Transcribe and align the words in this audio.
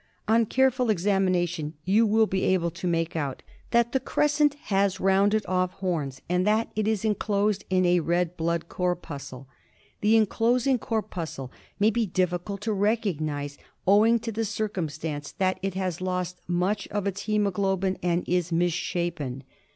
^ 0.01 0.03
On 0.33 0.47
careful 0.47 0.89
examination 0.89 1.75
you 1.85 2.07
will 2.07 2.25
be 2.25 2.41
able 2.41 2.71
to 2.71 2.87
make 2.87 3.11
^ 3.13 3.15
out 3.15 3.43
that 3.69 3.91
the 3.91 3.99
crescent 3.99 4.55
has 4.63 4.97
rOUnded 4.99 5.43
Off 5.47 5.73
horns, 5.73 6.21
Creacem 6.21 6.23
and 6.27 6.43
lub 6.43 6.47
tertlan 6.47 6.47
rtnra. 6.47 6.47
and 6.47 6.47
that 6.47 6.71
it 6.75 6.87
is 6.87 7.05
enclosed 7.05 7.65
{in 7.69 7.85
a 7.85 7.99
red 7.99 8.35
blood 8.35 8.67
corpuscle. 8.67 9.47
The 10.01 10.17
enclosing 10.17 10.79
corpuscle 10.79 11.51
may 11.79 11.91
be 11.91 12.07
difhcuh 12.07 12.59
to 12.61 12.73
recognise, 12.73 13.59
owing 13.85 14.17
to 14.21 14.31
the 14.31 14.43
circumstance 14.43 15.33
that 15.33 15.59
it 15.61 15.75
has 15.75 16.01
lost 16.01 16.41
much 16.47 16.87
of 16.87 17.05
its 17.05 17.25
hjemoglobin 17.27 17.99
and 18.01 18.27
is 18.27 18.51
misshapen. 18.51 19.43